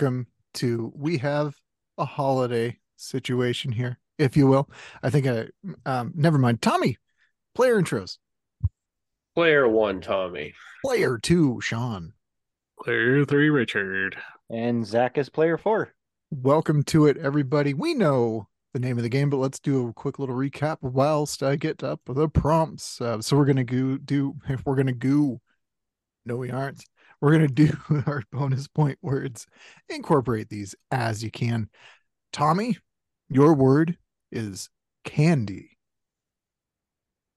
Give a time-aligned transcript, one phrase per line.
[0.00, 1.56] Welcome to We Have
[1.98, 4.70] a Holiday situation here, if you will.
[5.02, 5.48] I think I,
[5.84, 6.62] um, never mind.
[6.62, 6.96] Tommy,
[7.54, 8.16] player intros.
[9.34, 10.54] Player one, Tommy.
[10.82, 12.14] Player two, Sean.
[12.82, 14.16] Player three, Richard.
[14.48, 15.92] And Zach is player four.
[16.30, 17.74] Welcome to it, everybody.
[17.74, 21.42] We know the name of the game, but let's do a quick little recap whilst
[21.42, 23.02] I get up the prompts.
[23.02, 25.42] Uh, so we're gonna go do if we're gonna go.
[26.24, 26.82] No, we aren't.
[27.20, 27.70] We're gonna do
[28.06, 29.46] our bonus point words.
[29.88, 31.68] Incorporate these as you can.
[32.32, 32.78] Tommy,
[33.28, 33.98] your word
[34.32, 34.70] is
[35.04, 35.76] candy.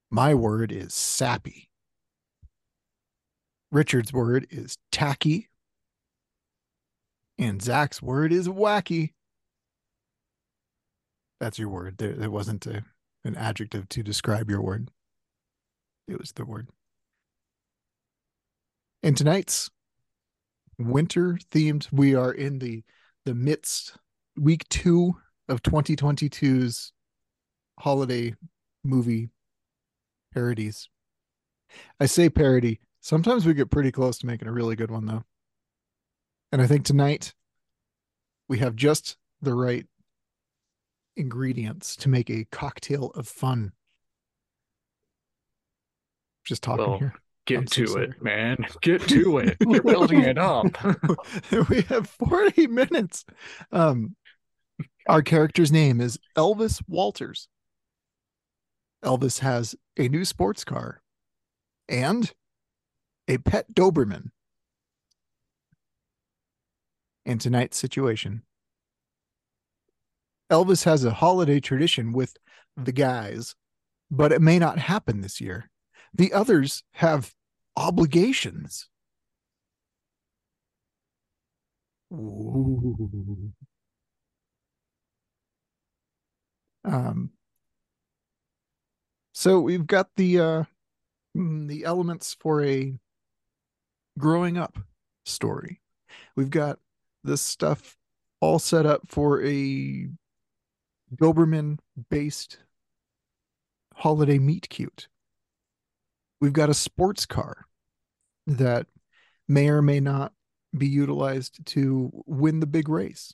[0.09, 1.69] My word is sappy.
[3.71, 5.49] Richard's word is tacky.
[7.39, 9.13] And Zach's word is wacky.
[11.39, 11.97] That's your word.
[11.97, 12.85] There, there wasn't a,
[13.25, 14.91] an adjective to describe your word.
[16.07, 16.69] It was the word.
[19.03, 19.69] And tonight's
[20.79, 22.83] winter themed, we are in the
[23.25, 23.97] the midst
[24.37, 25.15] week two
[25.47, 26.91] of 2022's
[27.79, 28.33] holiday
[28.83, 29.29] movie
[30.33, 30.89] parodies.
[31.99, 32.79] I say parody.
[33.01, 35.23] Sometimes we get pretty close to making a really good one though.
[36.51, 37.33] And I think tonight
[38.47, 39.85] we have just the right
[41.15, 43.73] ingredients to make a cocktail of fun.
[46.45, 47.13] Just talking Well, here.
[47.45, 48.05] Get I'm so to sorry.
[48.05, 48.65] it, man.
[48.81, 49.57] Get to it.
[49.59, 50.67] You're building it up.
[51.69, 53.25] we have 40 minutes.
[53.71, 54.15] Um,
[55.07, 57.47] our character's name is Elvis Walters.
[59.03, 61.01] Elvis has a new sports car
[61.89, 62.31] and
[63.27, 64.29] a pet Doberman.
[67.25, 68.43] In tonight's situation,
[70.49, 72.37] Elvis has a holiday tradition with
[72.77, 73.55] the guys,
[74.11, 75.69] but it may not happen this year.
[76.13, 77.33] The others have
[77.75, 78.87] obligations.
[82.13, 83.53] Ooh.
[86.85, 87.31] Um,
[89.33, 90.63] so we've got the uh
[91.35, 92.93] mm, the elements for a
[94.19, 94.77] growing up
[95.25, 95.81] story.
[96.35, 96.79] We've got
[97.23, 97.97] this stuff
[98.41, 100.07] all set up for a
[101.15, 102.59] Doberman based
[103.95, 105.07] holiday meet cute.
[106.43, 107.67] We've got a sports car
[108.47, 108.87] that
[109.47, 110.33] may or may not
[110.77, 113.33] be utilized to win the big race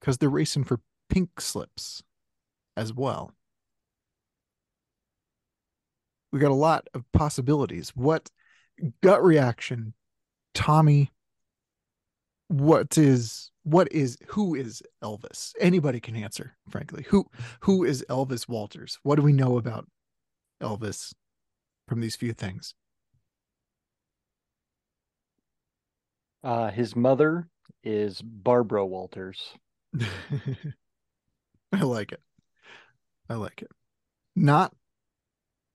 [0.00, 2.02] because they're racing for pink slips
[2.76, 3.30] as well.
[6.32, 7.90] We got a lot of possibilities.
[7.90, 8.28] What
[9.04, 9.94] gut reaction,
[10.52, 11.12] Tommy?
[12.48, 15.52] What is what is who is Elvis?
[15.60, 17.04] Anybody can answer, frankly.
[17.10, 17.26] Who
[17.60, 18.98] who is Elvis Walters?
[19.04, 19.86] What do we know about
[20.60, 21.12] Elvis
[21.90, 22.72] from these few things?
[26.44, 27.48] Uh, his mother
[27.82, 29.52] is Barbara Walters.
[31.72, 32.22] I like it.
[33.28, 33.72] I like it.
[34.36, 34.72] Not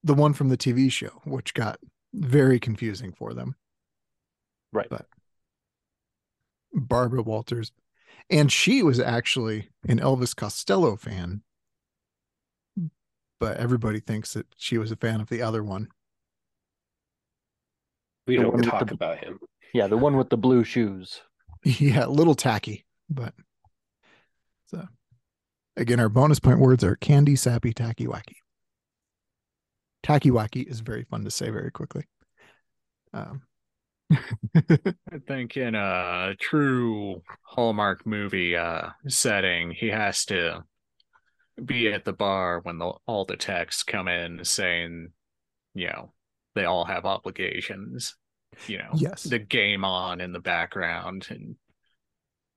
[0.06, 1.80] the one from the TV show, which got
[2.14, 3.56] very confusing for them.
[4.72, 4.88] Right.
[4.90, 5.08] But
[6.74, 7.74] Barbara Walters.
[8.30, 11.42] And she was actually an Elvis Costello fan.
[13.38, 15.90] But everybody thinks that she was a fan of the other one.
[18.28, 19.40] We The don't talk the- about him.
[19.74, 21.22] Yeah, the one with the blue shoes.
[21.64, 23.34] Yeah, a little tacky, but
[24.68, 24.88] so
[25.76, 28.36] again, our bonus point words are candy, sappy, tacky, wacky.
[30.04, 32.04] Tacky wacky is very fun to say very quickly.
[33.16, 33.42] Um,
[34.12, 40.64] I think in a true Hallmark movie uh setting, he has to
[41.64, 45.10] be at the bar when the, all the texts come in saying,
[45.74, 46.14] you know,
[46.54, 48.16] they all have obligations.
[48.68, 49.24] You know, Yes.
[49.24, 51.56] the game on in the background, and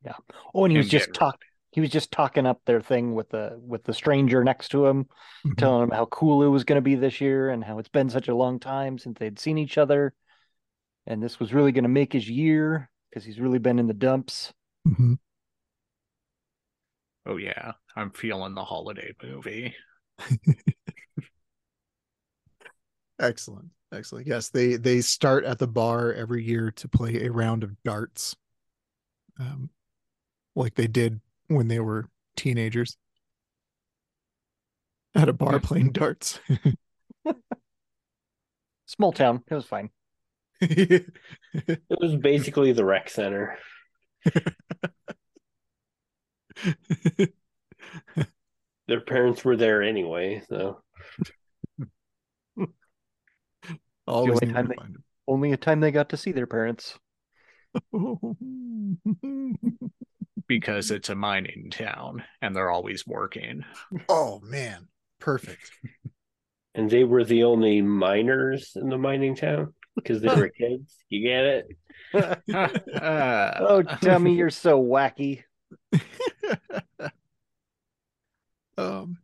[0.05, 0.15] yeah.
[0.55, 1.41] Oh, and he was just get- talk.
[1.71, 5.07] He was just talking up their thing with the with the stranger next to him,
[5.45, 5.57] mhm.
[5.59, 8.09] telling him how cool it was going to be this year and how it's been
[8.09, 10.15] such a long time since they'd seen each other,
[11.07, 13.93] and this was really going to make his year because he's really been in the
[13.95, 14.53] dumps.
[14.87, 15.19] Mhm.
[17.27, 19.75] oh yeah, I'm feeling the holiday movie.
[23.21, 23.71] Excellent.
[23.93, 24.27] Excellent.
[24.27, 28.37] Yes, they they start at the bar every year to play a round of darts.
[29.39, 29.71] Um
[30.55, 32.97] like they did when they were teenagers.
[35.15, 35.59] At a bar Yeah.
[35.63, 36.39] playing darts.
[38.87, 39.43] Small town.
[39.51, 39.91] It was fine.
[40.61, 43.59] It was basically the rec center.
[48.89, 50.83] Their parents were there anyway, so
[54.09, 54.77] Always only time they-
[55.27, 56.99] Only a time they got to see their parents.
[60.49, 63.65] because it's a mining town and they're always working.
[64.09, 64.89] oh man,
[65.21, 65.71] perfect.
[66.75, 70.95] And they were the only miners in the mining town because they were kids.
[71.09, 71.67] You get it?
[73.03, 75.43] Oh, dummy, you're so wacky.
[78.77, 79.19] um,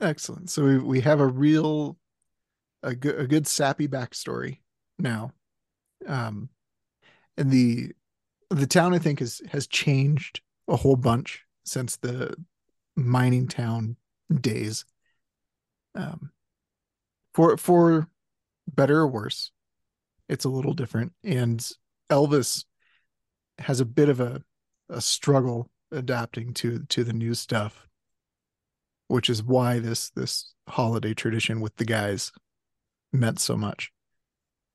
[0.00, 0.48] excellent.
[0.50, 1.98] So we we have a real,
[2.82, 4.58] a good a good sappy backstory
[4.98, 5.32] now,
[6.06, 6.48] um,
[7.36, 7.92] and the
[8.50, 12.34] the town I think has has changed a whole bunch since the
[12.96, 13.96] mining town
[14.40, 14.84] days.
[15.94, 16.30] Um,
[17.34, 18.08] for for
[18.66, 19.50] better or worse,
[20.28, 21.66] it's a little different, and
[22.10, 22.64] Elvis
[23.58, 24.42] has a bit of a
[24.88, 27.88] a struggle adapting to to the new stuff
[29.08, 32.30] which is why this this holiday tradition with the guys
[33.12, 33.90] meant so much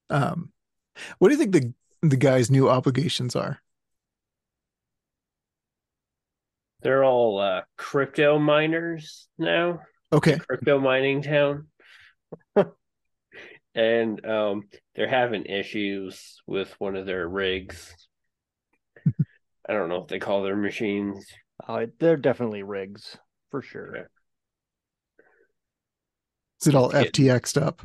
[0.09, 0.51] um
[1.19, 1.73] what do you think the
[2.07, 3.59] the guys new obligations are
[6.81, 9.79] They're all uh, crypto miners now.
[10.11, 11.67] okay Crypto mining town.
[13.73, 14.63] and um,
[14.93, 17.95] they're having issues with one of their rigs.
[19.07, 21.25] I don't know what they call their machines.
[21.69, 23.17] Oh, they're definitely rigs
[23.49, 23.95] for sure.
[23.95, 24.03] Yeah.
[26.61, 27.03] is it all Yeah.
[27.03, 27.81] ftx'd up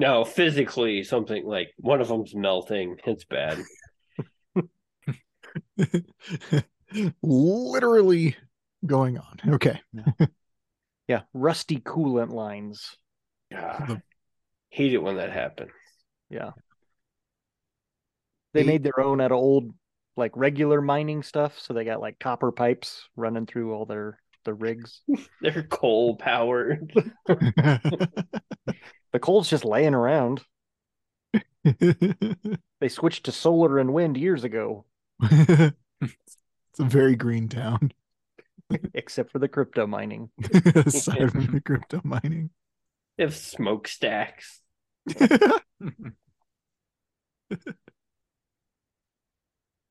[0.00, 2.96] No, physically something like one of them's melting.
[3.04, 3.58] It's bad.
[7.22, 8.34] literally
[8.86, 9.78] going on okay
[11.06, 12.96] Yeah, rusty coolant lines.
[13.52, 14.00] God,
[14.70, 15.70] hate it when that happens.
[16.30, 16.52] Yeah.
[18.54, 19.74] They Eight- made their own out of old,
[20.16, 21.58] like regular mining stuff.
[21.58, 25.02] So they got like copper pipes running through all their the rigs.
[25.42, 26.90] They're coal powered.
[29.12, 30.42] The coal's just laying around.
[32.80, 34.86] They switched to solar and wind years ago,
[35.20, 35.74] it's
[36.78, 37.92] a very green town
[38.94, 40.30] except for the crypto mining.
[40.74, 42.50] aside from the crypto mining
[43.16, 44.60] They have smokestacks.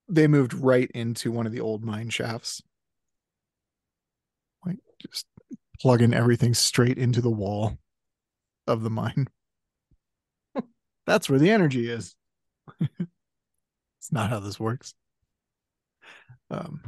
[0.08, 2.64] they moved right into one of the old mine shafts.
[4.66, 5.28] Like just
[5.80, 7.78] plugging everything straight into the wall
[8.70, 9.28] of the mine.
[11.06, 12.16] That's where the energy is.
[12.80, 14.94] it's not how this works.
[16.52, 16.82] Um,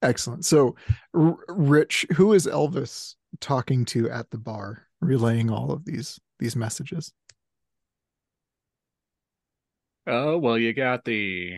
[0.00, 0.44] excellent.
[0.44, 0.76] So,
[1.12, 6.54] R- Rich, who is Elvis talking to at the bar, relaying all of these these
[6.54, 7.12] messages?
[10.06, 11.56] Oh, well, you got the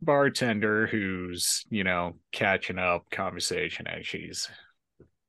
[0.00, 4.48] bartender who's, you know, catching up conversation as she's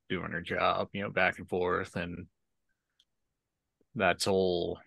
[0.08, 1.96] doing her job, you know, back and forth.
[1.96, 2.28] And
[3.96, 4.80] that's all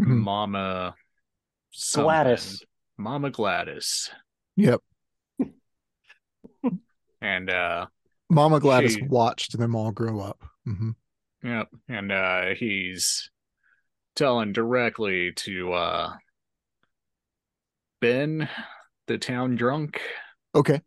[0.00, 0.18] Mhm.
[0.22, 0.94] Mama
[1.70, 2.04] something.
[2.04, 2.62] Gladys.
[2.98, 4.10] Mama Gladys.
[4.56, 4.80] Yep.
[7.22, 7.86] And, uh,
[8.28, 10.42] Mama Gladys She- watched them all grow up.
[10.68, 10.90] Mm-hmm.
[11.42, 11.68] Yep.
[11.88, 13.30] And uh he's
[14.14, 16.12] telling directly to uh
[18.00, 18.48] Ben,
[19.06, 20.00] the town drunk,
[20.54, 20.80] Okay.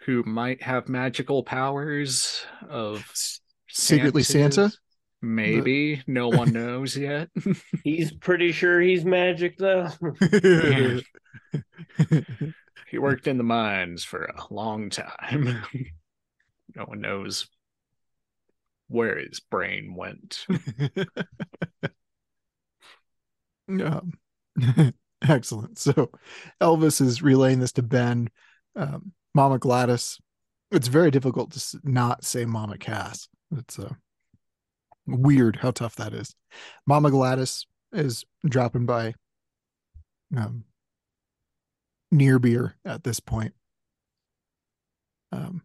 [0.00, 3.40] who might have magical powers of S-
[3.72, 4.52] Secretly Santa?
[4.52, 4.78] Santas.
[5.22, 6.02] Maybe.
[6.06, 7.28] No one knows yet.
[7.84, 9.88] He's pretty sure he's magic though.
[12.88, 15.62] he worked in the mines for a long time.
[16.74, 17.48] no one knows
[18.88, 20.46] where his brain went.
[23.68, 24.12] um,
[25.28, 25.78] excellent.
[25.78, 26.10] So
[26.60, 28.28] Elvis is relaying this to Ben.
[28.74, 30.18] Um, Mama Gladys.
[30.72, 33.28] It's very difficult to not say Mama Cass.
[33.56, 33.94] It's uh,
[35.06, 36.34] weird how tough that is.
[36.86, 39.14] Mama Gladys is dropping by
[40.36, 40.64] um,
[42.10, 43.54] near beer at this point.
[45.32, 45.62] Um,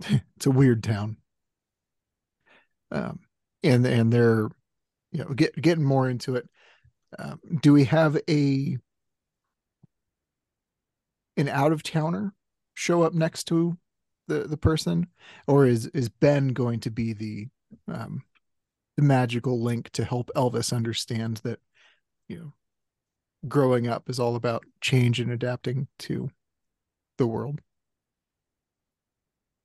[0.36, 1.16] it's a weird town.
[2.90, 3.20] Um,
[3.62, 4.48] and and they're
[5.10, 6.48] you know get getting more into it.
[7.18, 8.76] Um, do we have a
[11.36, 12.34] an out of towner
[12.74, 13.76] show up next to
[14.26, 15.06] the the person,
[15.46, 17.48] or is is Ben going to be the
[17.88, 18.22] um,
[18.96, 21.60] the magical link to help Elvis understand that
[22.28, 22.52] you know
[23.46, 26.30] growing up is all about change and adapting to
[27.18, 27.60] the world?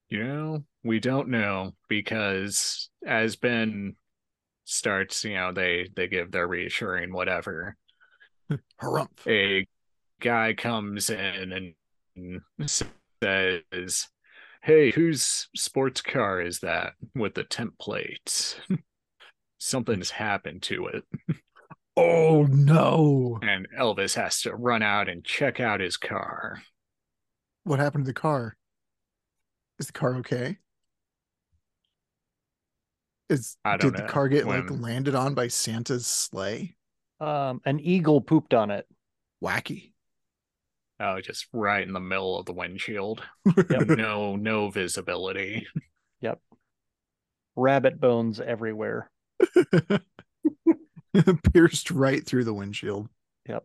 [0.08, 3.94] You know, we don't know because as Ben
[4.64, 7.76] starts, you know, they they give their reassuring whatever.
[8.82, 9.08] Harumph.
[9.26, 9.66] A
[10.20, 11.74] guy comes in
[12.18, 14.08] and says,
[14.62, 18.56] Hey, whose sports car is that with the temp plates?
[19.58, 21.04] Something's happened to it.
[21.96, 23.38] Oh no.
[23.42, 26.62] And Elvis has to run out and check out his car.
[27.64, 28.56] What happened to the car?
[29.78, 30.58] Is the car okay?
[33.28, 34.06] Is I don't did know.
[34.06, 36.76] the car get like landed on by Santa's sleigh?
[37.20, 38.86] Um, an eagle pooped on it.
[39.42, 39.92] Wacky.
[41.02, 43.22] Oh, just right in the middle of the windshield.
[43.88, 45.66] no, no visibility.
[46.20, 46.38] Yep.
[47.56, 49.10] Rabbit bones everywhere.
[51.54, 53.08] Pierced right through the windshield.
[53.48, 53.64] Yep.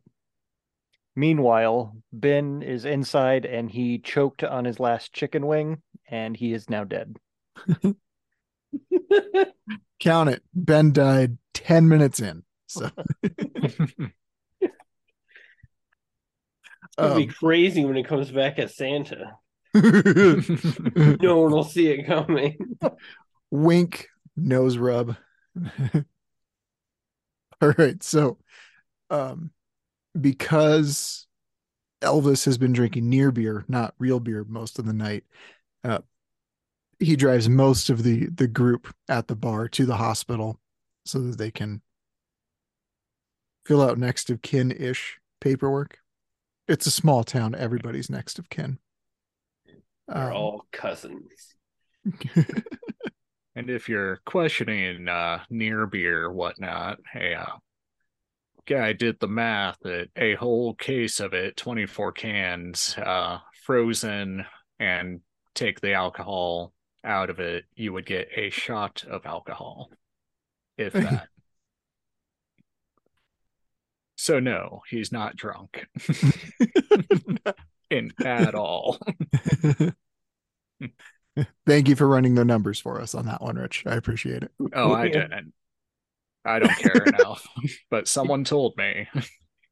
[1.17, 6.69] Meanwhile, Ben is inside and he choked on his last chicken wing and he is
[6.69, 7.17] now dead.
[9.99, 10.41] Count it.
[10.53, 12.43] Ben died 10 minutes in.
[12.67, 12.89] So
[16.97, 19.37] It'll be um, crazy when it comes back as Santa.
[19.75, 22.57] No one will see it coming.
[23.51, 25.17] wink, nose rub.
[27.61, 28.01] All right.
[28.01, 28.37] So,
[29.09, 29.51] um,
[30.19, 31.27] because
[32.01, 35.23] Elvis has been drinking near beer, not real beer, most of the night,
[35.83, 35.99] uh,
[36.99, 40.59] he drives most of the the group at the bar to the hospital
[41.05, 41.81] so that they can
[43.65, 45.99] fill out next of kin ish paperwork.
[46.67, 48.79] It's a small town; everybody's next of kin.
[50.07, 51.55] They're Um, all cousins.
[53.55, 57.55] And if you're questioning uh, near beer, whatnot, hey, uh,
[58.65, 64.45] guy did the math that a whole case of it, 24 cans, uh, frozen,
[64.77, 65.21] and
[65.53, 66.73] take the alcohol
[67.05, 69.89] out of it, you would get a shot of alcohol,
[70.77, 71.29] if that.
[74.15, 75.85] So no, he's not drunk
[77.89, 78.97] in at all.
[81.67, 83.83] Thank you for running the numbers for us on that one, Rich.
[83.85, 84.51] I appreciate it.
[84.73, 85.53] Oh, I didn't.
[86.45, 87.45] I don't care enough,
[87.89, 89.09] but someone told me.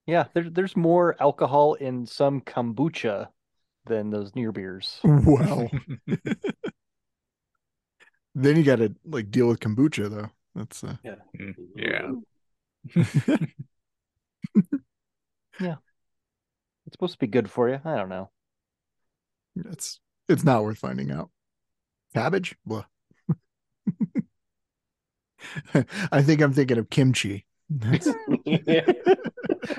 [0.05, 3.27] Yeah, there, there's more alcohol in some kombucha
[3.85, 4.99] than those near beers.
[5.03, 5.69] Well,
[8.35, 10.29] then you got to like deal with kombucha though.
[10.55, 10.95] That's uh,
[11.39, 12.11] Mm, yeah.
[16.85, 17.79] It's supposed to be good for you.
[17.85, 18.29] I don't know.
[19.55, 21.29] it's it's not worth finding out.
[22.13, 22.55] Cabbage?
[22.65, 22.85] Blah.
[26.11, 27.45] I think I'm thinking of kimchi.
[27.69, 28.13] That's-
[28.45, 28.85] Yeah.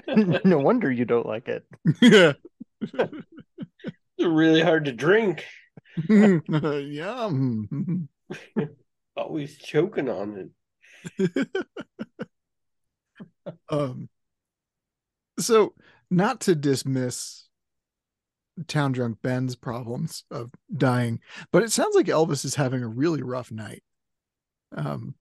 [0.44, 1.64] no wonder you don't like it.
[2.00, 2.32] yeah.
[4.16, 5.44] They're really hard to drink.
[6.08, 8.08] Yum.
[9.16, 10.50] Always choking on
[11.18, 11.48] it.
[13.68, 14.08] um
[15.38, 15.74] so
[16.10, 17.48] not to dismiss
[18.68, 21.18] town drunk ben's problems of dying
[21.50, 23.82] but it sounds like elvis is having a really rough night
[24.76, 25.14] um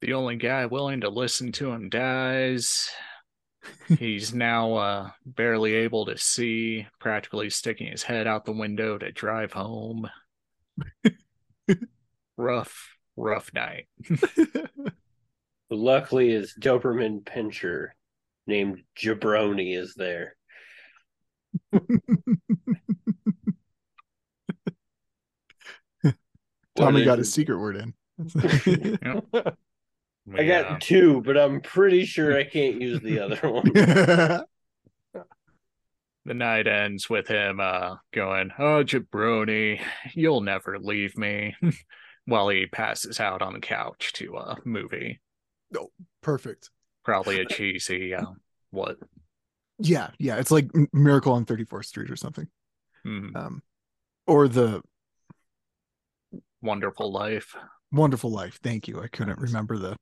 [0.00, 2.90] The only guy willing to listen to him dies.
[3.98, 9.12] He's now uh, barely able to see, practically sticking his head out the window to
[9.12, 10.08] drive home.
[12.36, 13.86] rough, rough night.
[15.70, 17.90] Luckily, his Doberman pinscher
[18.46, 20.36] named Jabroni is there.
[26.76, 27.92] tommy got is his secret word in
[30.34, 33.64] I got two, but I'm pretty sure I can't use the other one.
[36.24, 39.80] the night ends with him uh, going, Oh, jabroni,
[40.14, 41.56] you'll never leave me,
[42.26, 45.20] while he passes out on the couch to a movie.
[45.76, 46.70] Oh perfect
[47.04, 48.26] Probably a cheesy, uh,
[48.70, 48.98] what?
[49.78, 52.46] yeah yeah it's like miracle on 34th street or something.
[53.06, 53.62] Mm, um
[54.26, 54.80] or the
[56.60, 57.56] wonderful life.
[57.90, 59.00] wonderful life thank you.
[59.02, 59.96] I couldn't remember the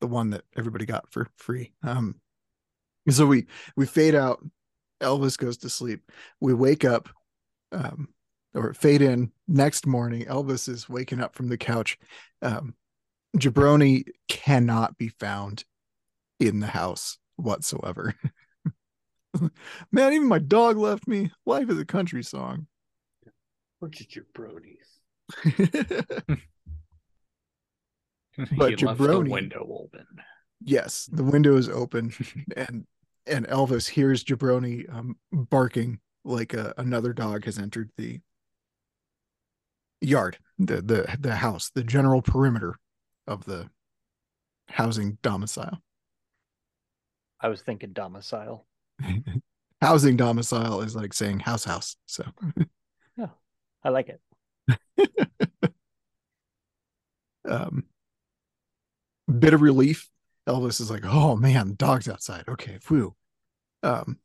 [0.00, 1.72] the one that everybody got for free.
[1.84, 2.20] Um
[3.08, 4.44] so we we fade out
[5.00, 6.10] elvis goes to sleep.
[6.40, 7.08] We wake up
[7.70, 8.08] um
[8.54, 10.24] or fade in next morning.
[10.24, 11.98] Elvis is waking up from the couch.
[12.42, 12.74] Um
[13.36, 15.64] jabroni cannot be found
[16.40, 18.14] in the house whatsoever
[19.92, 22.66] man even my dog left me life is a country song
[23.80, 24.88] Where's your Jabronis?
[28.56, 30.06] But he left the jabroni- window open.
[30.60, 32.12] yes the window is open
[32.56, 32.84] and
[33.26, 38.20] and elvis hears jabroni um barking like a, another dog has entered the
[40.00, 42.76] yard the the the house the general perimeter
[43.26, 43.68] of the
[44.68, 45.78] housing domicile
[47.44, 48.66] I was thinking domicile.
[49.82, 52.24] housing domicile is like saying house house so
[53.84, 54.20] I like it.
[57.48, 57.84] um,
[59.38, 60.08] bit of relief.
[60.48, 62.44] Elvis is like, "Oh man, dog's outside.
[62.48, 63.14] Okay, whew."
[63.82, 64.18] Um,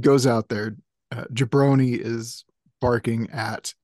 [0.00, 0.76] goes out there.
[1.12, 2.44] Uh, Jabroni is
[2.80, 3.74] barking at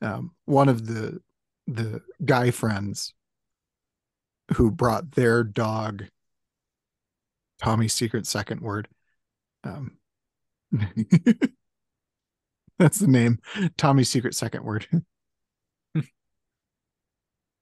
[0.00, 1.20] um, one of the
[1.66, 3.14] the guy friends
[4.54, 6.04] who brought their dog.
[7.60, 8.88] Tommy's secret second word.
[9.62, 9.98] Um,
[12.78, 13.38] that's the name.
[13.76, 14.86] Tommy's secret second word.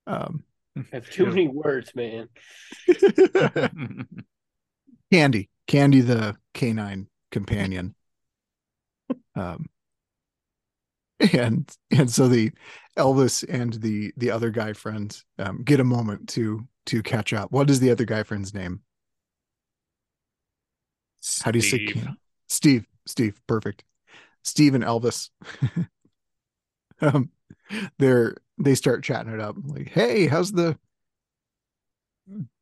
[0.07, 0.45] um,
[0.77, 2.29] I have too many words, man.
[5.13, 7.95] Candy, Candy, the canine companion.
[9.35, 9.67] Um,
[11.33, 12.53] and and so the
[12.99, 17.53] Elvis and the the other guy friend um, get a moment to to catch up.
[17.53, 18.81] What is the other guy friend's name?
[21.43, 22.09] How do you say Steve.
[22.49, 22.87] Steve?
[23.07, 23.85] Steve, perfect.
[24.43, 25.31] Steve and Elvis.
[27.01, 27.31] um,
[27.99, 30.79] they're they start chatting it up like, "Hey, how's the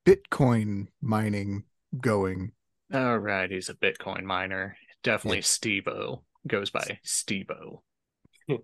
[0.07, 1.65] Bitcoin mining
[2.01, 2.53] going?"
[2.93, 4.77] All right, he's a Bitcoin miner.
[5.03, 6.23] Definitely Stevo.
[6.47, 7.81] Goes by Stevo.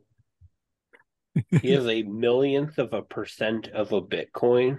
[1.60, 4.78] He is a millionth of a percent of a Bitcoin.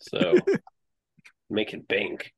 [0.00, 0.36] So
[1.50, 2.32] make it bank.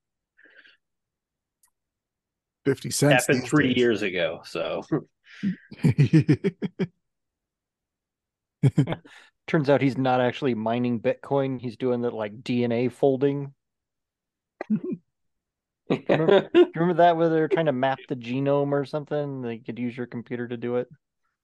[2.68, 3.26] Fifty cents.
[3.26, 3.76] Happened three days.
[3.78, 4.42] years ago.
[4.44, 4.82] So
[9.46, 11.58] Turns out he's not actually mining Bitcoin.
[11.58, 13.54] He's doing the like DNA folding.
[15.88, 19.40] Remember, you remember that where they're trying to map the genome or something?
[19.40, 20.88] They could use your computer to do it.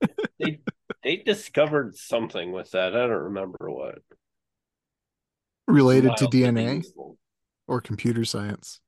[0.39, 0.61] they
[1.03, 2.95] they discovered something with that.
[2.95, 4.01] I don't remember what.
[5.67, 6.85] Related to DNA
[7.67, 8.81] or computer science.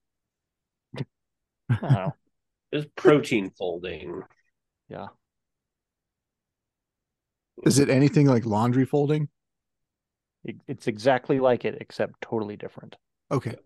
[0.98, 1.04] I
[1.80, 2.12] don't know.
[2.72, 4.22] It was protein folding.
[4.88, 5.08] Yeah.
[7.64, 9.28] Is it anything like laundry folding?
[10.44, 12.94] It, it's exactly like it, except totally different.
[13.32, 13.56] Okay,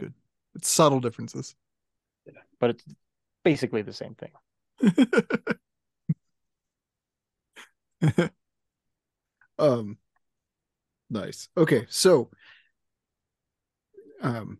[0.00, 0.12] good.
[0.56, 1.54] It's subtle differences.
[2.58, 2.84] But it's
[3.44, 4.32] basically the same thing.
[9.60, 9.98] um,
[11.08, 11.48] nice.
[11.56, 12.30] Okay, so,
[14.22, 14.58] um,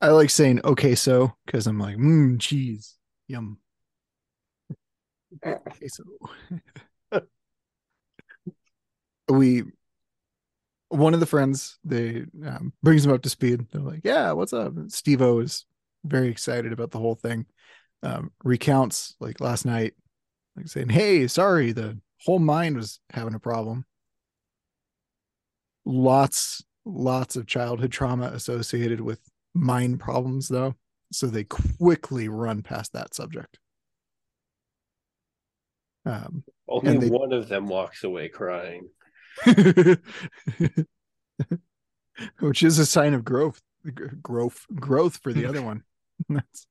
[0.00, 3.58] I like saying "okay, so" because I'm like, mmm, cheese, yum.
[5.44, 6.04] Okay, so
[9.28, 9.64] we
[10.88, 13.66] one of the friends they um, brings him up to speed.
[13.70, 15.66] They're like, "Yeah, what's up?" Steve O is
[16.04, 17.46] very excited about the whole thing.
[18.02, 19.94] Um, recounts like last night,
[20.56, 23.84] like saying, "Hey, sorry, the whole mine was having a problem."
[25.84, 29.20] Lots, lots of childhood trauma associated with
[29.58, 30.74] mine problems, though,
[31.12, 33.58] so they quickly run past that subject.
[36.06, 38.88] Um, Only And they- one of them walks away crying.
[42.40, 43.60] which is a sign of growth
[44.22, 45.82] growth growth for the other one.
[46.28, 46.66] That's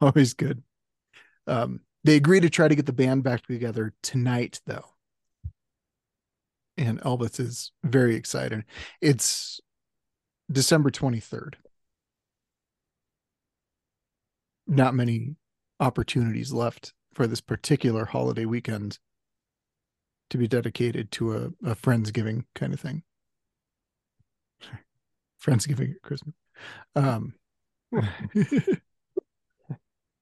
[0.00, 0.62] always good.
[1.46, 4.84] Um they agree to try to get the band back together tonight though.
[6.76, 8.64] And elvis is very excited.
[9.00, 9.60] It's
[10.50, 11.54] december 23rd
[14.72, 15.36] not many
[15.80, 18.98] opportunities left for this particular holiday weekend
[20.30, 23.02] to be dedicated to a, a friendsgiving kind of thing
[25.44, 26.34] friendsgiving at christmas
[26.94, 27.34] um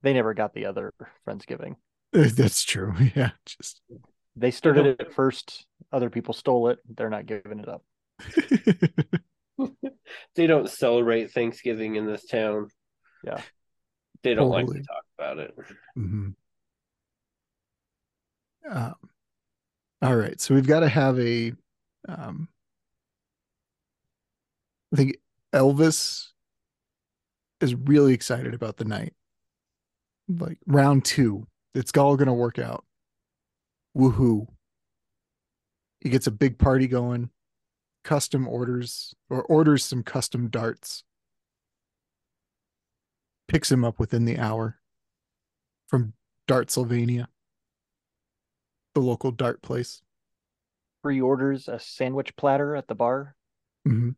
[0.03, 0.93] They never got the other
[1.27, 1.75] Friendsgiving.
[2.11, 3.81] that's true yeah just
[4.35, 5.65] They started it at first.
[5.91, 6.79] Other people stole it.
[6.89, 7.83] They're not giving it up.
[10.35, 12.69] They don't celebrate Thanksgiving in this town.
[13.23, 13.41] Yeah.
[14.23, 15.55] They don't like to talk about it.
[15.97, 16.35] Mhm.
[18.69, 18.95] Um,
[20.01, 21.53] all right, so we've got to have a.
[22.07, 22.47] Um,
[24.93, 25.17] I think
[25.53, 26.27] Elvis
[27.59, 29.13] is really excited about the night.
[30.27, 32.85] Like round two, it's all going to work out.
[33.97, 34.47] Woohoo!
[35.99, 37.29] He gets a big party going.
[38.03, 41.03] Custom orders or orders some custom darts.
[43.51, 44.79] Picks him up within the hour
[45.89, 46.13] from
[46.47, 47.27] Dartsylvania,
[48.95, 50.01] the local dart place.
[51.03, 53.35] Pre-orders a sandwich platter at the bar.
[53.85, 54.11] hmm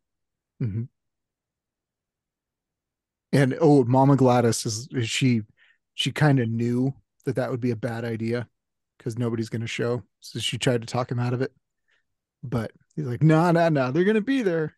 [0.60, 0.84] hmm
[3.32, 5.42] And oh, Mama Gladys is, is she
[5.96, 6.94] she kind of knew
[7.26, 8.48] that that would be a bad idea
[8.98, 10.04] because nobody's going to show.
[10.20, 11.52] So she tried to talk him out of it,
[12.44, 14.76] but he's like, "No, no, no, they're going to be there."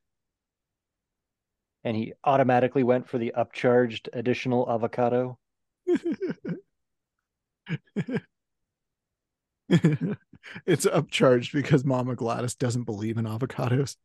[1.86, 5.38] And he automatically went for the upcharged additional avocado.
[10.66, 13.98] it's upcharged because Mama Gladys doesn't believe in avocados.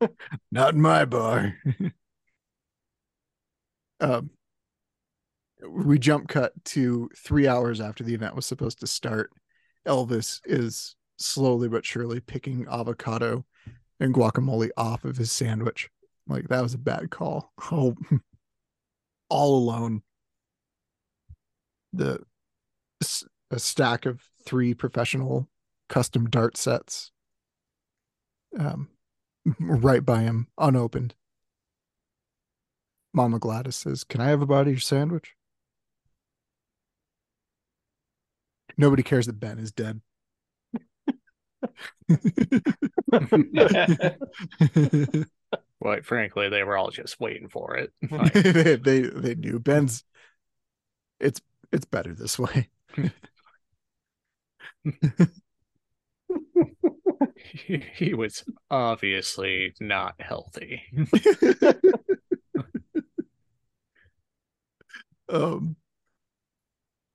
[0.50, 1.54] Not in my bar.
[4.00, 4.30] um,
[5.68, 9.30] we jump cut to three hours after the event was supposed to start.
[9.86, 13.44] Elvis is slowly but surely picking avocado
[14.00, 15.90] and guacamole off of his sandwich.
[16.26, 17.52] Like that was a bad call.
[17.72, 17.94] Oh,
[19.28, 20.02] all alone.
[21.92, 22.18] The
[23.52, 25.48] a stack of three professional
[25.88, 27.12] custom dart sets
[28.58, 28.88] um,
[29.60, 31.14] right by him, unopened.
[33.12, 35.34] Mama Gladys says, Can I have a bite of your sandwich?
[38.76, 40.00] Nobody cares that Ben is dead.
[45.80, 47.92] Quite frankly, they were all just waiting for it.
[48.34, 50.04] they, they they knew Ben's.
[51.18, 51.40] It's
[51.72, 52.68] it's better this way.
[57.36, 60.82] he, he was obviously not healthy.
[65.28, 65.76] um,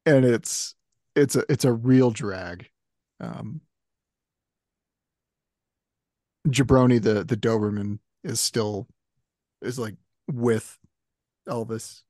[0.06, 0.76] and it's
[1.16, 2.70] it's a it's a real drag.
[3.20, 3.62] Um,
[6.48, 8.88] Jabroni, the the Doberman, is still
[9.62, 9.96] is like
[10.28, 10.78] with
[11.48, 12.02] Elvis,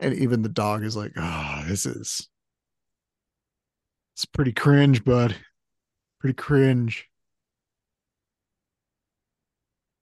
[0.00, 2.28] and even the dog is like, "Ah, oh, this is
[4.14, 5.36] it's pretty cringe, bud.
[6.20, 7.08] Pretty cringe."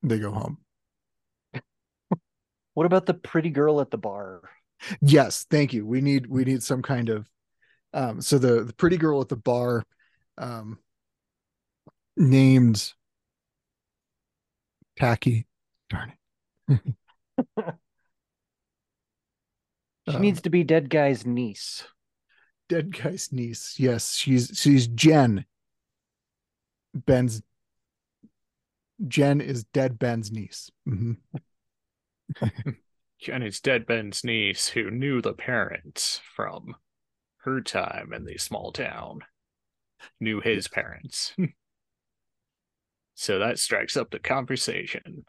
[0.03, 0.59] They go home.
[2.75, 4.43] What about the pretty girl at the bar?
[5.03, 5.85] Yes, thank you.
[5.85, 7.29] We need we need some kind of
[7.93, 9.85] um so the the pretty girl at the bar
[10.39, 10.79] um
[12.21, 12.93] named
[14.97, 15.47] Tacky.
[15.89, 16.13] Darn
[16.69, 16.81] it.
[20.09, 21.85] she um, needs to be dead guy's niece.
[22.69, 23.75] Dead guy's niece.
[23.79, 25.47] Yes, she's she's Jen.
[26.95, 27.43] Ben's
[29.09, 30.71] Jen is dead Ben's niece.
[30.89, 31.15] Mm-hmm.
[33.21, 36.77] Jen is dead Ben's niece who knew the parents from
[37.39, 39.21] her time in the small town.
[40.21, 41.35] Knew his parents.
[43.21, 45.27] So that strikes up the conversation.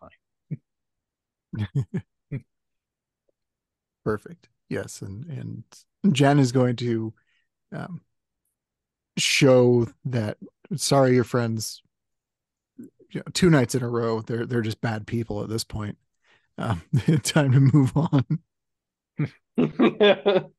[4.05, 4.47] Perfect.
[4.69, 5.65] Yes, and and
[6.13, 7.13] Jen is going to
[7.73, 7.99] um,
[9.17, 10.37] show that.
[10.73, 11.83] Sorry, your friends.
[12.77, 15.97] You know, two nights in a row, they're they're just bad people at this point.
[16.57, 16.81] Um,
[17.23, 18.39] time to move on.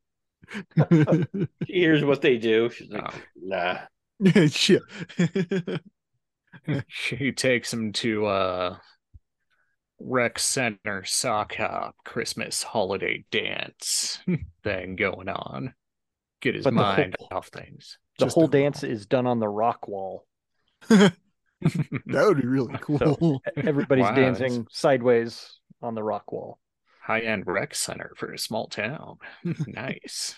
[1.66, 2.68] Here's what they do.
[2.68, 3.14] She's like, oh.
[3.40, 3.79] nah.
[4.21, 4.49] yeah
[6.88, 8.77] she takes him to uh
[9.98, 14.18] rec center sock hop christmas holiday dance
[14.64, 15.75] thing going on.
[16.40, 17.98] Get his but mind whole, off things.
[18.18, 20.27] the Just whole dance is done on the rock wall.
[22.07, 22.98] That would be really cool.
[22.98, 26.59] so everybody's wow, dancing sideways on the rock wall.
[27.03, 29.18] High-end rec center for a small town.
[29.66, 30.37] Nice.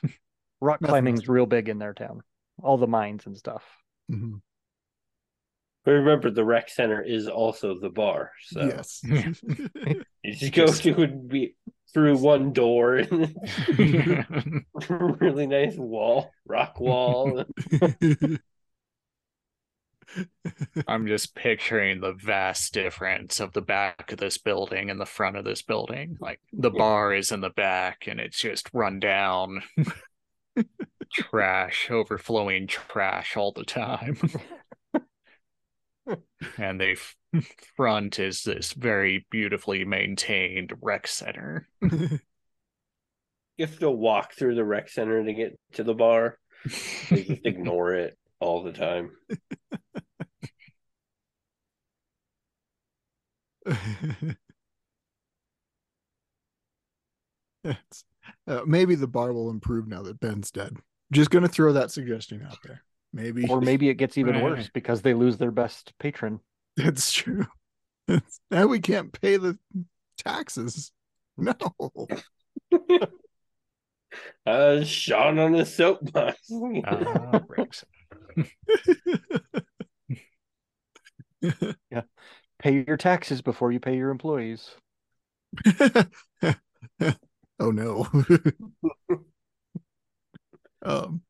[0.61, 2.21] Rock climbing's real big in their town.
[2.63, 3.63] All the mines and stuff.
[4.11, 4.37] Mm-hmm.
[5.85, 8.33] But remember, the rec center is also the bar.
[8.47, 11.57] So yes, you just go to and be
[11.93, 13.35] through one door and
[14.89, 17.45] really nice wall, rock wall.
[20.87, 25.37] I'm just picturing the vast difference of the back of this building and the front
[25.37, 26.17] of this building.
[26.19, 29.63] Like the bar is in the back and it's just run down.
[31.13, 34.19] trash, overflowing trash all the time
[36.59, 36.97] and the
[37.77, 41.69] front is this very beautifully maintained rec center.
[41.81, 42.19] you
[43.59, 46.39] have to walk through the rec center to get to the bar.
[47.11, 49.11] They just ignore it all the time.
[58.47, 60.77] uh, maybe the bar will improve now that Ben's dead.
[61.13, 62.83] Just gonna throw that suggestion out there.
[63.15, 63.49] Maybe.
[63.49, 64.43] Or maybe it gets even right.
[64.43, 66.41] worse because they lose their best patron.
[66.77, 67.47] That's true.
[68.51, 69.57] now we can't pay the
[70.19, 70.91] taxes.
[71.37, 71.55] No.
[74.47, 76.51] uh, Sean on the soapbox.
[76.53, 77.39] uh,
[81.91, 82.03] yeah.
[82.59, 84.71] Pay your taxes before you pay your employees.
[87.61, 88.09] oh no.
[90.83, 91.23] um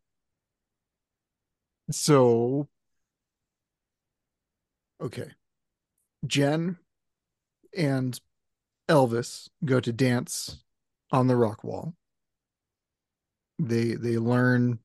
[1.90, 2.68] so,
[5.00, 5.30] okay.
[6.26, 6.78] Jen
[7.76, 8.18] and
[8.88, 10.64] Elvis go to dance
[11.12, 11.94] on the rock wall.
[13.58, 14.78] they they learn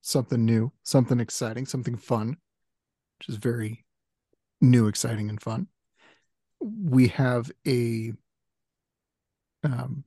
[0.00, 2.36] something new, something exciting, something fun,
[3.18, 3.84] which is very
[4.60, 5.68] new, exciting, and fun.
[6.60, 8.12] We have a
[9.62, 10.04] um,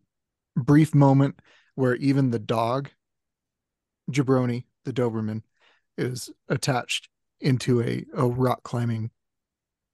[0.55, 1.39] brief moment
[1.75, 2.89] where even the dog,
[4.11, 5.43] Jabroni, the Doberman,
[5.97, 9.11] is attached into a, a rock climbing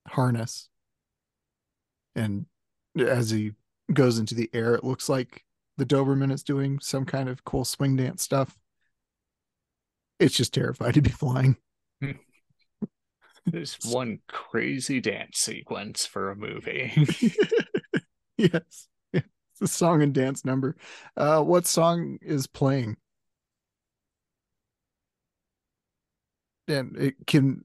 [0.08, 0.68] harness.
[2.14, 2.46] And
[2.98, 3.52] as he
[3.92, 5.44] goes into the air, it looks like
[5.76, 8.56] the Doberman is doing some kind of cool swing dance stuff.
[10.20, 11.56] It's just terrified to be flying.
[13.46, 16.92] There's one crazy dance sequence for a movie.
[18.38, 18.88] yes.
[19.60, 20.74] It's a song and dance number.
[21.16, 22.96] Uh, what song is playing?
[26.68, 27.64] And it can,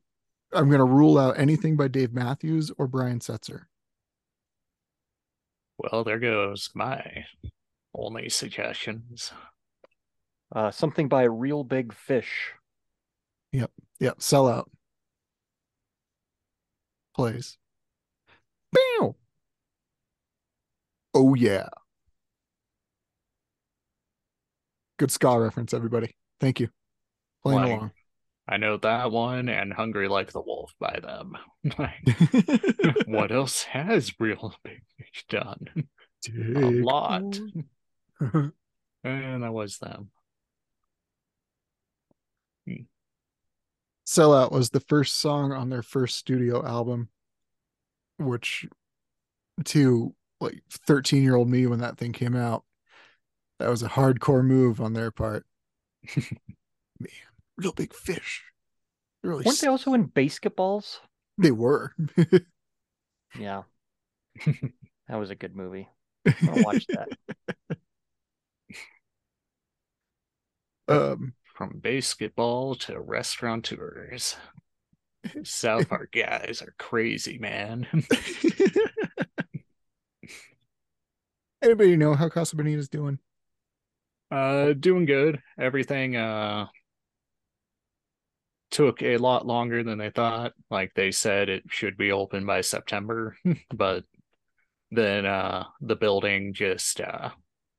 [0.54, 3.64] I'm going to rule out anything by Dave Matthews or Brian Setzer.
[5.78, 7.26] well, there goes my
[7.96, 9.32] only suggestions.
[10.54, 12.52] Uh, something by Real Big Fish.
[13.54, 13.72] Yep.
[14.00, 14.20] Yep.
[14.20, 14.66] Sellout.
[17.16, 17.58] Plays.
[18.74, 19.14] Bam.
[21.14, 21.70] Oh, yeah.
[24.98, 26.16] Good ska reference, everybody.
[26.42, 26.70] Thank you.
[27.44, 27.92] Playing Like- along.
[28.50, 31.38] I know that one and Hungry Like the Wolf by them.
[33.06, 35.68] What else has Real Big Fish done?
[36.28, 37.40] A lot.
[39.04, 40.10] And that was them.
[42.68, 42.84] Hmm.
[44.08, 47.10] Sellout was the first song on their first studio album,
[48.18, 48.68] which
[49.66, 52.64] to like 13 year old me when that thing came out,
[53.60, 55.46] that was a hardcore move on their part.
[56.16, 57.10] Man,
[57.60, 58.43] real big fish.
[59.24, 61.00] Really, Weren't they also in BASEketballs?
[61.38, 61.93] they were.
[63.38, 63.63] Yeah.
[64.45, 65.88] that was a good movie.
[66.26, 67.78] I want to watch that.
[70.88, 74.36] um, From BASEketball to restaurateurs.
[75.43, 77.86] South Park guys are crazy, man.
[81.62, 83.19] anybody know how Casa Bonita's doing?
[84.32, 85.41] Uh, doing good.
[85.60, 86.67] Everything uh
[88.72, 90.54] took a lot longer than they thought.
[90.70, 93.36] Like they said it should be open by September,
[93.74, 94.04] but
[94.92, 97.30] then uh the building just uh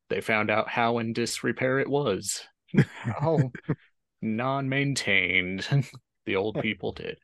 [0.08, 2.42] they found out how in disrepair it was.
[3.02, 3.52] How
[4.22, 5.66] non-maintained
[6.26, 7.18] the old people did.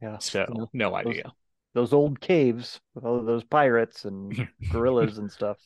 [0.00, 0.18] Yeah.
[0.18, 1.32] So Those- no idea.
[1.74, 5.56] Those old caves with all of those pirates and gorillas and stuff.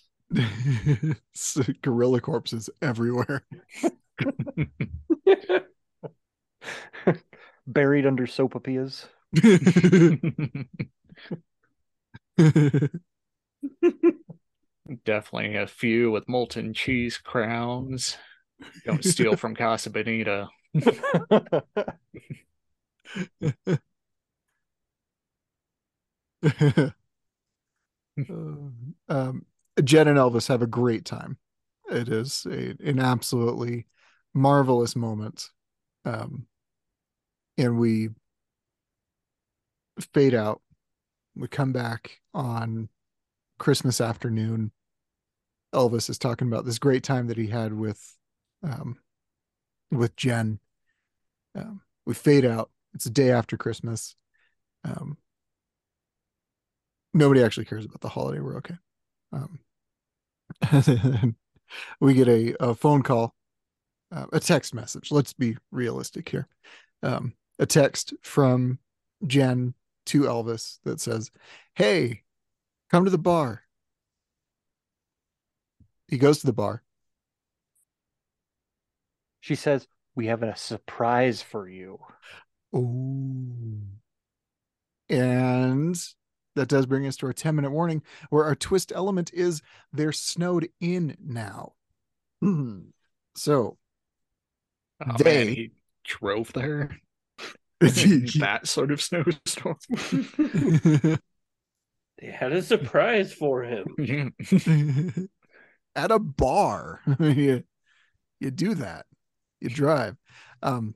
[1.82, 3.44] Gorilla corpses everywhere.
[7.66, 9.06] Buried under sopapillas.
[15.04, 18.16] Definitely a few with molten cheese crowns.
[18.84, 20.48] Don't steal from Casa Bonita.
[29.08, 29.46] um,
[29.82, 31.38] Jen and Elvis have a great time.
[31.90, 33.86] It is a, an absolutely
[34.34, 35.50] marvelous moment.
[36.04, 36.46] Um,
[37.58, 38.10] and we
[40.12, 40.60] fade out.
[41.34, 42.88] We come back on
[43.58, 44.72] Christmas afternoon.
[45.74, 48.16] Elvis is talking about this great time that he had with
[48.62, 48.98] um,
[49.90, 50.58] with Jen.
[51.54, 52.70] Um, we fade out.
[52.94, 54.14] It's a day after Christmas.
[54.84, 55.18] Um,
[57.12, 58.40] nobody actually cares about the holiday.
[58.40, 58.76] We're okay.
[59.32, 59.58] Um,
[62.00, 63.34] we get a, a phone call,
[64.12, 65.10] uh, a text message.
[65.10, 66.48] Let's be realistic here.
[67.02, 68.78] Um, a text from
[69.26, 69.74] Jen
[70.06, 71.30] to Elvis that says,
[71.74, 72.22] Hey,
[72.90, 73.62] come to the bar.
[76.08, 76.82] He goes to the bar.
[79.40, 81.98] She says, We have a surprise for you.
[82.74, 83.80] Ooh.
[85.08, 85.96] And
[86.56, 90.12] that does bring us to our 10 minute warning where our twist element is they're
[90.12, 91.74] snowed in now.
[92.40, 92.80] Hmm.
[93.36, 93.78] So
[95.00, 95.70] Oh man, They- he
[96.04, 96.98] drove there.
[97.80, 99.76] That sort of snowstorm.
[102.18, 103.94] They had a surprise for him.
[105.94, 107.02] at a bar.
[107.20, 107.62] you,
[108.40, 109.06] you do that.
[109.60, 110.16] You drive.
[110.62, 110.94] Um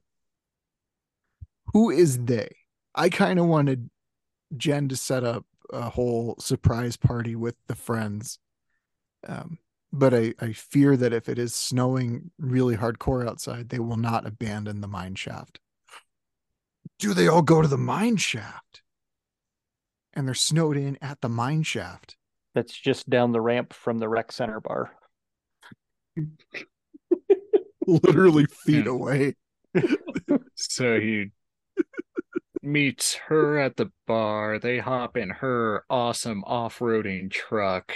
[1.73, 2.49] who is they?
[2.95, 3.91] I kind of wanted
[4.57, 8.39] Jen to set up a whole surprise party with the friends.
[9.27, 9.59] Um
[9.93, 14.25] but I, I fear that if it is snowing really hardcore outside, they will not
[14.25, 15.61] abandon the mine shaft.
[17.01, 18.83] Do they all go to the mine shaft?
[20.13, 22.17] And they're snowed in at the mine shaft.
[22.55, 24.93] That's just down the ramp from the rec center bar.
[27.87, 28.93] Literally feet Yeah.
[28.93, 29.35] away.
[30.55, 31.31] So he
[32.63, 34.59] meets her at the bar.
[34.59, 37.93] They hop in her awesome off-roading truck.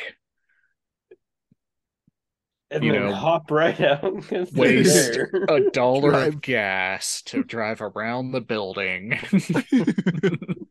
[2.75, 4.23] And You then know, hop right out.
[4.29, 5.19] they're waste.
[5.49, 6.35] A dollar Drive.
[6.35, 9.19] of gas to drive around the building.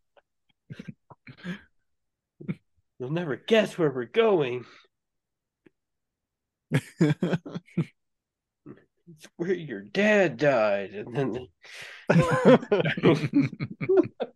[2.99, 4.65] You'll never guess where we're going.
[6.71, 7.37] It's
[9.35, 11.47] where your dad died, and then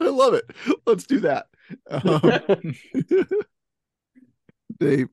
[0.00, 0.44] I love it.
[0.86, 1.46] Let's do that.
[1.90, 2.74] Um,
[4.80, 5.06] they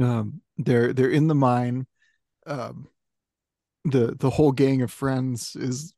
[0.00, 1.86] um they're they're in the mine.
[2.46, 2.88] Um
[3.84, 5.94] the the whole gang of friends is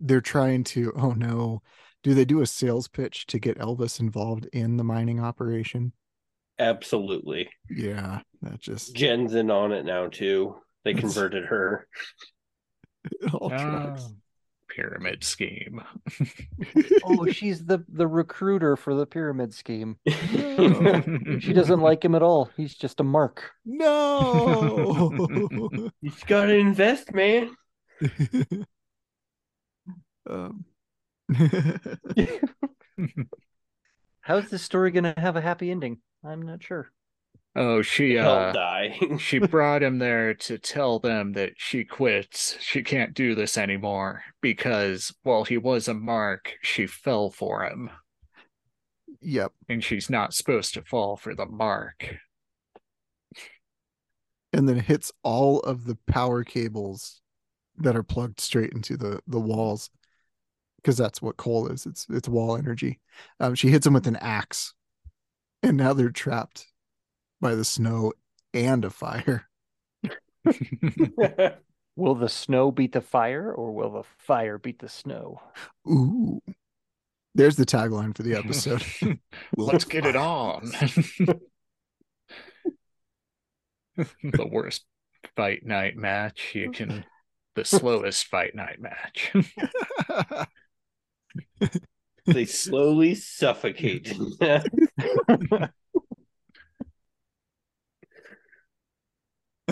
[0.00, 1.62] they're trying to oh no.
[2.02, 5.92] Do they do a sales pitch to get Elvis involved in the mining operation?
[6.58, 10.56] absolutely, Yeah, that just Jen's in on it now too.
[10.84, 11.86] They converted her.
[13.04, 14.12] it all tracks.
[14.74, 15.82] Pyramid scheme.
[17.04, 19.96] oh, she's the the recruiter for the pyramid scheme.
[20.32, 21.38] No.
[21.40, 22.50] She doesn't like him at all.
[22.56, 23.50] He's just a mark.
[23.64, 25.12] No.
[26.00, 27.54] You just gotta invest, man.
[30.28, 30.64] um,
[34.20, 35.98] How's this story gonna have a happy ending?
[36.24, 36.90] I'm not sure.
[37.54, 38.98] Oh, she uh die.
[39.18, 42.56] she brought him there to tell them that she quits.
[42.60, 47.90] She can't do this anymore because while he was a mark, she fell for him.
[49.20, 49.52] yep.
[49.68, 52.16] And she's not supposed to fall for the mark.
[54.52, 57.20] And then hits all of the power cables
[57.78, 59.90] that are plugged straight into the the walls
[60.76, 61.86] because that's what coal is.
[61.86, 63.00] It's it's wall energy.
[63.40, 64.74] Um, she hits them with an axe,
[65.62, 66.71] and now they're trapped
[67.42, 68.14] by the snow
[68.54, 69.48] and a fire.
[71.96, 75.42] Will the snow beat the fire, or will the fire beat the snow?
[75.86, 76.40] Ooh,
[77.34, 78.82] there's the tagline for the episode.
[79.58, 80.70] Let's get it on.
[83.96, 84.86] the worst
[85.36, 87.04] fight night match you can
[87.54, 89.30] the slowest fight night match.
[92.24, 94.16] they slowly suffocate.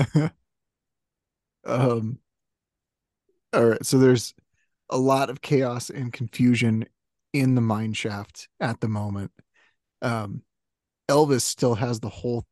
[1.64, 2.18] um
[3.52, 4.34] all right so there's
[4.90, 6.84] a lot of chaos and confusion
[7.32, 9.30] in the mine shaft at the moment.
[10.02, 10.42] Um
[11.08, 12.46] elvis still has the whole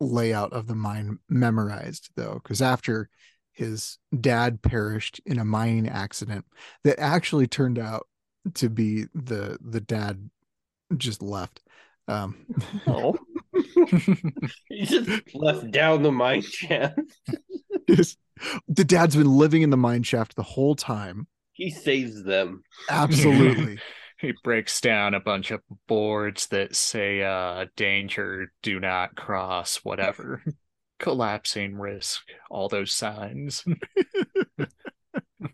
[0.00, 3.08] layout of the mine memorized though because after
[3.52, 6.44] his dad perished in a mining accident
[6.82, 8.06] that actually turned out
[8.54, 10.30] to be the the dad
[10.96, 11.60] just left.
[12.08, 12.46] Um
[12.86, 13.16] Oh,
[14.68, 16.98] he just left down the mine shaft.
[17.86, 22.62] The dad's been living in the mine shaft the whole time He saves them.
[22.88, 23.78] absolutely
[24.18, 30.42] he breaks down a bunch of boards that say uh danger, do not cross, whatever.
[30.98, 33.64] Collapsing risk, all those signs.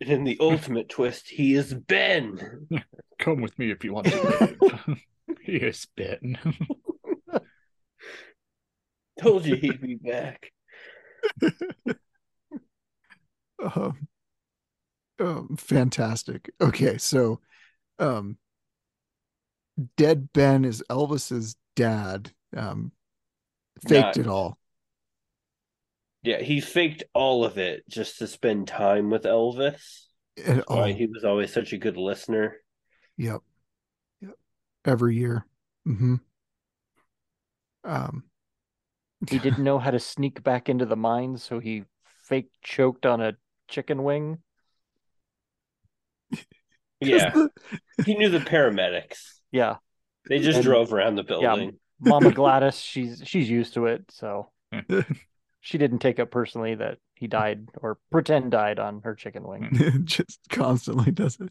[0.01, 2.69] And in the ultimate twist, he is Ben.
[3.19, 4.99] Come with me if you want to live.
[5.43, 6.39] he is bitten.
[9.21, 10.51] Told you he'd be back.
[13.63, 14.09] um,
[15.19, 16.51] um, fantastic.
[16.61, 17.41] Okay, so
[17.99, 18.39] um
[19.97, 22.33] Dead Ben is Elvis's dad.
[22.57, 22.93] Um
[23.87, 24.57] faked Not- it all.
[26.23, 30.05] Yeah, he faked all of it just to spend time with Elvis.
[30.45, 32.57] And, oh, Why he was always such a good listener.
[33.17, 33.41] yep.
[34.21, 34.35] Yep.
[34.85, 35.47] Every year.
[35.89, 36.17] Mm-hmm.
[37.85, 38.25] Um
[39.29, 41.85] he didn't know how to sneak back into the mine, so he
[42.23, 43.35] fake choked on a
[43.69, 44.39] chicken wing.
[47.03, 47.51] Yeah, the-
[48.05, 49.39] he knew the paramedics.
[49.51, 49.77] Yeah,
[50.29, 51.79] They just And- drove around the building.
[51.99, 54.51] Mama Gladys, she's she's used to it, so
[55.61, 60.03] she didn't take up personally that he died or pretend died on her chicken wing.
[60.05, 61.49] just constantly does it.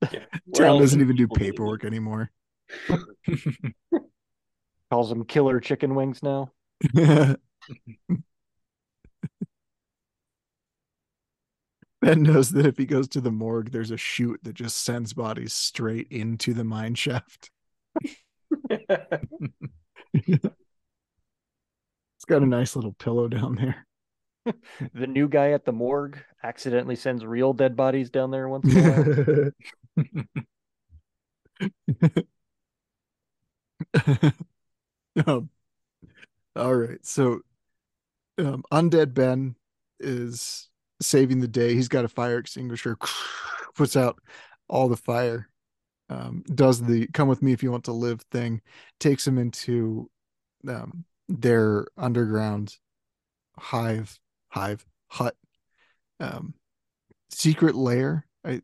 [0.00, 0.20] Where
[0.54, 2.30] Town else doesn't would even do people believe paperwork anymore.
[4.90, 6.52] Calls them killer chicken wings now.
[12.00, 15.12] Ben knows that if he goes to the morgue, there's a chute that just sends
[15.12, 17.50] bodies straight into the mine shaft.
[20.14, 20.54] It's
[22.26, 23.86] got a nice little pillow down there.
[24.94, 28.78] The new guy at the morgue accidentally sends real dead bodies down there once in
[28.78, 29.06] a while.
[35.26, 35.48] um,
[36.56, 37.04] All right.
[37.04, 37.40] So
[38.38, 39.56] um, Undead Ben
[40.00, 40.68] is
[41.00, 41.74] saving the day.
[41.74, 42.96] He's got a fire extinguisher,
[43.74, 44.18] puts out
[44.68, 45.48] all the fire,
[46.08, 48.60] um, does the come with me if you want to live thing,
[49.00, 50.10] takes him into
[50.68, 52.76] um, their underground
[53.58, 55.34] hive, hive, hut,
[56.20, 56.54] um,
[57.30, 58.26] secret lair.
[58.44, 58.60] I,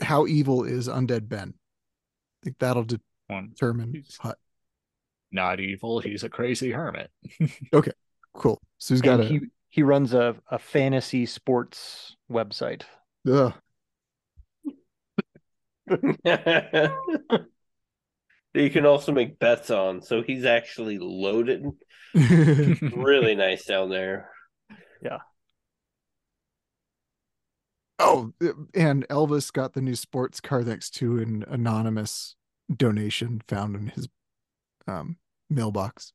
[0.00, 1.54] how evil is Undead Ben?
[1.54, 4.38] I think that'll determine hut.
[5.30, 6.00] Not evil.
[6.00, 7.10] He's a crazy hermit.
[7.72, 7.92] Okay,
[8.34, 8.60] cool.
[8.78, 9.26] So he's got And a.
[9.26, 12.82] he he runs a, a fantasy sports website.
[13.24, 13.52] Yeah.
[16.24, 16.92] that
[18.54, 20.02] you can also make bets on.
[20.02, 21.64] So he's actually loaded.
[22.90, 24.30] Really nice down there.
[25.02, 25.18] Yeah.
[27.98, 28.32] Oh,
[28.74, 32.36] and Elvis got the new sports car thanks to an anonymous
[32.74, 34.08] donation found in his
[34.88, 35.16] um,
[35.50, 36.12] mailbox.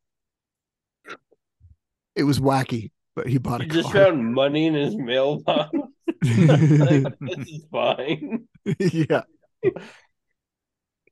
[2.16, 4.06] It was wacky, but he bought a He just car.
[4.06, 5.70] found money in his mailbox.
[5.74, 5.88] Like,
[7.20, 8.48] this is fine.
[8.80, 9.24] yeah.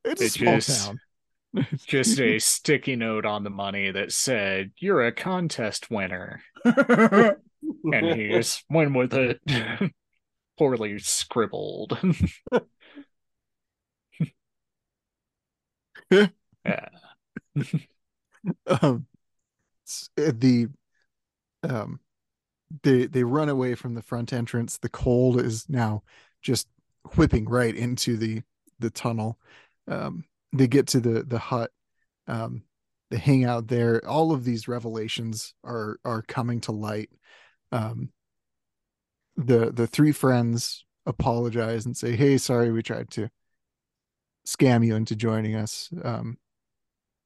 [0.03, 0.99] It's a small just- town.
[1.85, 6.41] Just a sticky note on the money that said, You're a contest winner.
[6.63, 7.35] And
[8.15, 9.41] he just went with it.
[10.57, 11.99] Poorly scribbled.
[16.09, 16.27] yeah.
[18.81, 19.05] um,
[20.17, 20.67] uh, the
[21.63, 21.99] um,
[22.83, 24.77] they they run away from the front entrance.
[24.77, 26.03] The cold is now
[26.41, 26.67] just
[27.15, 28.41] whipping right into the
[28.79, 29.39] the tunnel.
[29.87, 31.71] Um, they get to the the hut.
[32.27, 32.63] Um,
[33.09, 34.05] they hang out there.
[34.07, 37.09] All of these revelations are are coming to light.
[37.71, 38.11] Um,
[39.35, 43.29] the the three friends apologize and say, "Hey, sorry, we tried to
[44.45, 46.37] scam you into joining us." Um,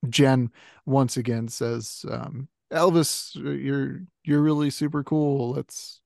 [0.06, 0.52] Jen
[0.86, 5.52] once again says, um, "Elvis, you're you're really super cool.
[5.52, 6.02] Let's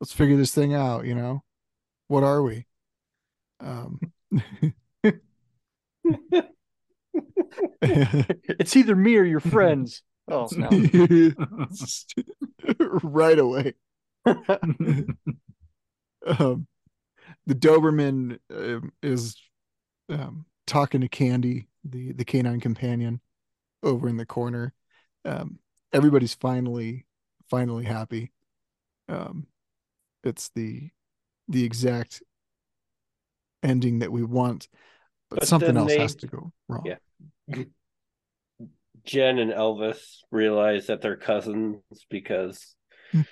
[0.00, 1.04] let's figure this thing out.
[1.06, 1.42] You know,
[2.08, 2.66] what are we?"
[3.60, 4.00] Um,
[7.80, 10.02] It's either me or your friends.
[10.30, 10.68] Oh no.
[13.02, 13.72] right away.
[14.26, 15.16] Um,
[17.46, 19.36] the Doberman um, is
[20.10, 23.20] um, talking to Candy, the the canine companion,
[23.82, 24.72] over in the corner.
[25.24, 25.58] Um,
[25.92, 27.06] everybody's finally
[27.50, 28.32] finally happy.
[29.08, 29.46] Um,
[30.24, 30.90] it's the
[31.48, 32.22] the exact
[33.62, 34.68] ending that we want,
[35.30, 36.84] but, But something else they- has to go wrong.
[36.86, 37.64] Yeah.
[39.04, 42.74] Jen and Elvis realize that they're cousins because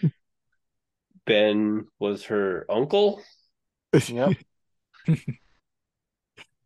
[1.26, 3.22] Ben was her uncle.
[4.08, 4.36] Yep.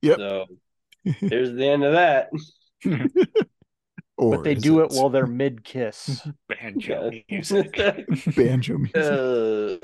[0.03, 0.16] Yep.
[0.18, 0.47] So
[1.20, 2.30] there's the end of that.
[4.18, 6.28] But they do it while they're mid kiss.
[6.48, 7.20] Banjo Yeah.
[7.30, 7.72] music.
[8.36, 8.96] banjo music.
[8.96, 9.78] Uh,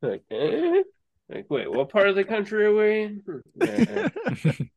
[0.00, 0.82] like, eh?
[1.28, 4.68] like, wait, what part of the country are we in?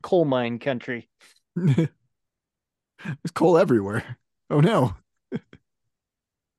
[0.00, 1.08] Coal mine country.
[1.56, 1.88] There's
[3.34, 4.18] coal everywhere.
[4.48, 4.94] Oh no.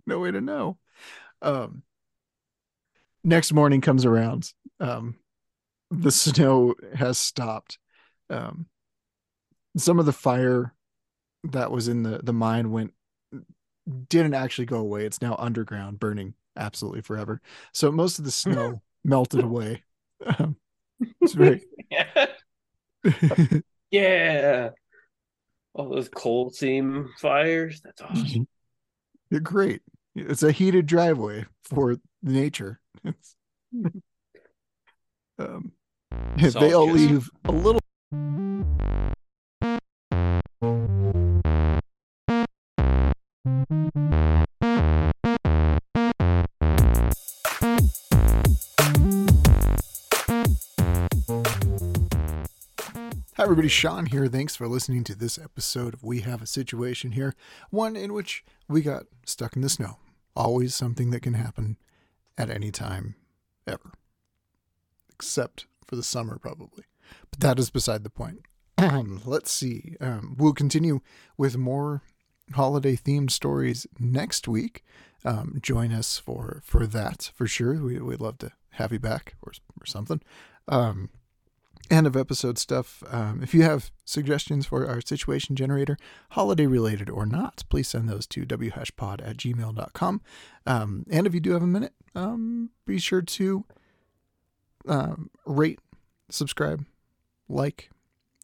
[0.06, 0.78] no way to know.
[1.42, 1.84] Um
[3.24, 4.52] next morning comes around.
[4.82, 5.16] Um
[5.92, 7.78] the snow has stopped.
[8.30, 8.68] Um
[9.78, 10.74] some of the fire
[11.44, 12.94] that was in the the mine went
[14.10, 15.06] didn't actually go away.
[15.06, 17.42] It's now underground burning absolutely forever.
[17.74, 19.84] So most of the snow melted away.
[20.38, 20.56] Um,
[21.20, 21.64] it's very
[23.92, 24.70] yeah.
[25.74, 27.82] All those coal seam fires.
[27.84, 28.48] That's awesome.
[29.30, 29.82] They're great.
[30.16, 32.80] It's a heated driveway for nature.
[35.39, 35.72] Um,
[36.38, 37.82] It's they all all just- leave a little.
[53.38, 53.68] Hi, everybody.
[53.70, 54.28] Sean here.
[54.28, 57.34] Thanks for listening to this episode of We Have a Situation Here,
[57.70, 59.97] one in which we got stuck in the snow.
[60.36, 61.78] Always something that can happen
[62.38, 63.16] at any time,
[63.66, 63.93] ever.
[65.14, 66.86] Except for the summer, probably.
[67.30, 68.46] But that is beside the point.
[69.26, 69.98] Let's see.
[70.00, 71.02] Um, we'll continue
[71.38, 72.02] with more
[72.54, 74.86] holiday themed stories next week.
[75.26, 77.74] Um, join us for for that for sure.
[77.84, 80.22] We, we'd love to have you back or, or something.
[80.70, 81.10] Um,
[81.89, 83.04] end of episode stuff.
[83.12, 85.98] Um, if you have suggestions for our situation generator,
[86.30, 90.22] holiday related or not, please send those to whashpod at gmail.com.
[90.66, 93.66] Um, and if you do have a minute, um, be sure to
[94.88, 95.80] um, rate,
[96.30, 96.86] subscribe,
[97.48, 97.90] like,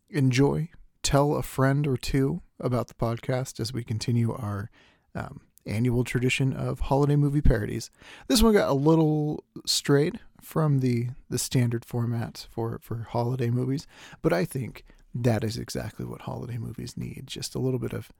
[0.10, 0.70] enjoy,
[1.04, 4.70] tell a friend or two about the podcast as we continue our
[5.16, 7.92] um, annual tradition of holiday movie parodies.
[8.28, 13.86] This one got a little strayed from the the standard format for for holiday movies,
[14.22, 17.24] but I think that is exactly what holiday movies need.
[17.26, 18.12] Just a little bit of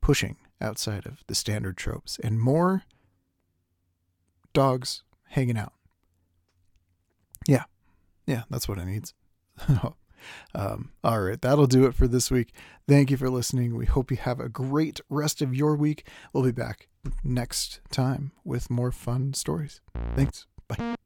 [0.00, 2.82] pushing outside of the standard tropes and more
[4.52, 5.74] dogs hanging out.
[7.46, 7.64] Yeah.
[8.26, 9.14] Yeah, that's what it needs.
[10.54, 12.52] um, all right, that'll do it for this week.
[12.88, 13.76] Thank you for listening.
[13.76, 16.08] We hope you have a great rest of your week.
[16.32, 16.88] We'll be back
[17.22, 19.80] next time with more fun stories.
[20.14, 20.46] Thanks.
[20.68, 20.96] Bye.